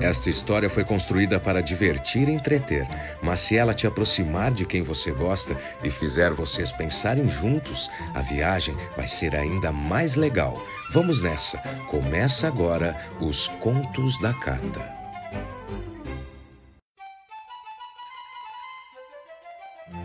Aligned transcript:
Esta 0.00 0.30
história 0.30 0.70
foi 0.70 0.82
construída 0.82 1.38
para 1.38 1.62
divertir 1.62 2.28
e 2.28 2.32
entreter, 2.32 2.88
mas 3.22 3.40
se 3.40 3.56
ela 3.56 3.74
te 3.74 3.86
aproximar 3.86 4.52
de 4.52 4.64
quem 4.64 4.82
você 4.82 5.12
gosta 5.12 5.54
e 5.84 5.90
fizer 5.90 6.32
vocês 6.32 6.72
pensarem 6.72 7.30
juntos, 7.30 7.90
a 8.14 8.22
viagem 8.22 8.74
vai 8.96 9.06
ser 9.06 9.36
ainda 9.36 9.70
mais 9.70 10.14
legal. 10.14 10.60
Vamos 10.92 11.20
nessa! 11.20 11.58
Começa 11.88 12.46
agora 12.46 12.96
os 13.20 13.46
Contos 13.46 14.18
da 14.20 14.32
Cata. 14.32 15.00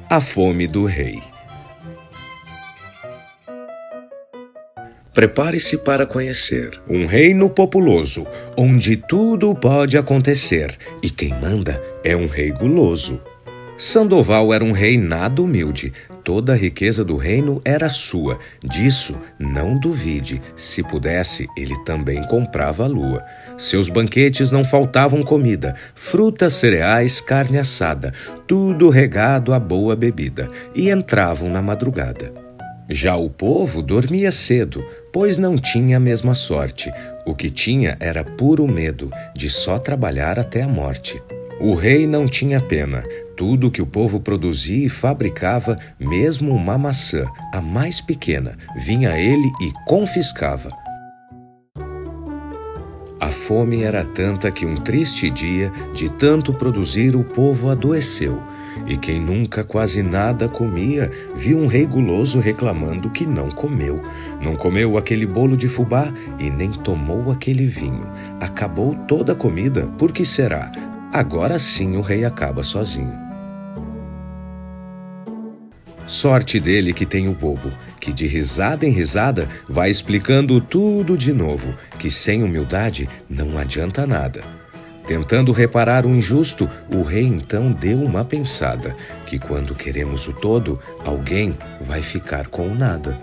A 0.09 0.20
Fome 0.20 0.68
do 0.68 0.86
Rei 0.86 1.35
Prepare-se 5.16 5.78
para 5.78 6.06
conhecer 6.06 6.78
um 6.90 7.06
reino 7.06 7.50
populoso, 7.50 8.28
onde 8.58 8.98
tudo 8.98 9.56
pode 9.56 9.98
acontecer 9.98 10.78
e 11.02 11.10
quem 11.10 11.30
manda 11.42 11.82
é 12.04 12.18
um 12.18 12.28
rei 12.28 12.52
guloso. 12.52 13.22
Sandoval 13.78 14.54
era 14.54 14.62
um 14.62 14.73
rei 14.73 14.98
nada 14.98 15.42
humilde, 15.42 15.94
toda 16.22 16.52
a 16.52 16.56
riqueza 16.58 17.02
do 17.06 17.16
reino 17.16 17.62
era 17.64 17.90
sua, 17.90 18.40
disso 18.62 19.18
não 19.40 19.80
duvide. 19.80 20.42
Se 20.58 20.84
pudesse, 20.84 21.48
ele 21.58 21.82
também 21.86 22.22
comprava 22.28 22.84
a 22.84 22.88
lua. 22.88 23.23
Seus 23.58 23.88
banquetes 23.88 24.52
não 24.52 24.66
faltavam 24.66 25.23
comida, 25.23 25.76
frutas, 25.95 26.56
cereais, 26.56 27.22
carne 27.22 27.58
assada, 27.58 28.14
tudo 28.45 28.90
regado 28.90 29.54
a 29.54 29.59
boa 29.62 29.95
bebida, 29.95 30.50
e 30.76 30.90
entravam 30.90 31.50
na 31.50 31.62
madrugada. 31.62 32.45
Já 32.89 33.16
o 33.16 33.30
povo 33.31 33.81
dormia 33.81 34.31
cedo, 34.31 34.85
pois 35.12 35.39
não 35.39 35.57
tinha 35.57 35.98
a 35.98 35.99
mesma 35.99 36.35
sorte. 36.35 36.91
O 37.25 37.34
que 37.34 37.49
tinha 37.49 37.98
era 37.99 38.23
puro 38.23 38.67
medo 38.67 39.11
de 39.35 39.49
só 39.49 39.80
trabalhar 39.80 40.38
até 40.38 40.61
a 40.61 40.67
morte. 40.67 41.21
O 41.59 41.73
rei 41.73 42.05
não 42.05 42.27
tinha 42.27 42.61
pena. 42.61 43.03
Tudo 43.36 43.72
que 43.72 43.81
o 43.81 43.88
povo 43.88 44.19
produzia 44.19 44.86
e 44.86 44.89
fabricava, 44.89 45.75
mesmo 46.00 46.53
uma 46.53 46.77
maçã, 46.77 47.25
a 47.52 47.59
mais 47.59 48.00
pequena, 48.00 48.55
vinha 48.77 49.17
ele 49.20 49.49
e 49.61 49.73
confiscava. 49.88 50.70
A 53.20 53.31
fome 53.31 53.81
era 53.81 54.05
tanta 54.05 54.52
que 54.52 54.66
um 54.66 54.75
triste 54.75 55.30
dia, 55.31 55.72
de 55.94 56.09
tanto 56.09 56.53
produzir, 56.53 57.16
o 57.16 57.23
povo 57.23 57.70
adoeceu 57.70 58.55
e 58.88 58.97
quem 58.97 59.19
nunca 59.19 59.64
quase 59.64 60.03
nada 60.03 60.47
comia, 60.47 61.11
viu 61.36 61.58
um 61.58 61.67
rei 61.67 61.86
guloso 61.86 62.39
reclamando 62.39 63.09
que 63.09 63.25
não 63.25 63.50
comeu. 63.50 64.02
Não 64.42 64.55
comeu 64.55 64.97
aquele 64.97 65.25
bolo 65.25 65.58
de 65.58 65.67
fubá 65.67 66.14
e 66.39 66.50
nem 66.50 66.72
tomou 66.72 67.31
aquele 67.31 67.66
vinho. 67.66 68.03
Acabou 68.39 68.95
toda 69.08 69.33
a 69.33 69.36
comida, 69.36 69.88
por 69.97 70.11
que 70.11 70.25
será? 70.25 70.72
Agora 71.11 71.58
sim 71.58 71.95
o 71.95 72.02
rei 72.02 72.25
acaba 72.25 72.64
sozinho. 72.64 73.25
Sorte 76.05 76.59
dele 76.59 76.94
que 76.94 77.05
tem 77.05 77.27
o 77.27 77.33
bobo, 77.33 77.72
que 77.99 78.14
de 78.14 78.27
risada 78.27 78.86
em 78.86 78.92
risada 78.92 79.49
vai 79.67 79.89
explicando 79.89 80.61
tudo 80.61 81.17
de 81.17 81.33
novo, 81.33 81.73
que 81.97 82.11
sem 82.11 82.44
humildade 82.44 83.09
não 83.27 83.58
adianta 83.58 84.05
nada. 84.05 84.64
Tentando 85.08 85.52
reparar 85.52 86.03
o 86.06 86.09
injusto, 86.09 86.70
o 86.92 87.03
rei 87.03 87.25
então 87.25 87.72
deu 87.72 88.02
uma 88.02 88.25
pensada: 88.25 88.95
que 89.25 89.38
quando 89.38 89.75
queremos 89.75 90.28
o 90.28 90.34
todo, 90.34 90.80
alguém 91.03 91.56
vai 91.81 92.02
ficar 92.02 92.48
com 92.48 92.67
o 92.67 92.75
nada. 92.75 93.17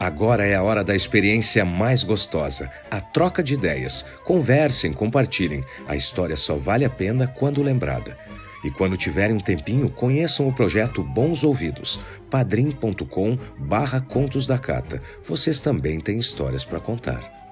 Agora 0.00 0.44
é 0.44 0.54
a 0.54 0.62
hora 0.62 0.82
da 0.82 0.94
experiência 0.94 1.64
mais 1.64 2.02
gostosa, 2.02 2.70
a 2.90 3.00
troca 3.00 3.42
de 3.42 3.54
ideias. 3.54 4.04
Conversem, 4.24 4.92
compartilhem. 4.92 5.62
A 5.86 5.94
história 5.94 6.36
só 6.36 6.56
vale 6.56 6.84
a 6.84 6.90
pena 6.90 7.26
quando 7.26 7.62
lembrada. 7.62 8.16
E 8.64 8.70
quando 8.70 8.96
tiverem 8.96 9.36
um 9.36 9.40
tempinho, 9.40 9.90
conheçam 9.90 10.48
o 10.48 10.52
projeto 10.52 11.02
Bons 11.02 11.44
Ouvidos, 11.44 12.00
padrim.com 12.30 13.38
barra 13.58 14.00
Contos 14.00 14.46
da 14.46 14.58
Cata. 14.58 15.00
Vocês 15.22 15.60
também 15.60 16.00
têm 16.00 16.18
histórias 16.18 16.64
para 16.64 16.80
contar. 16.80 17.43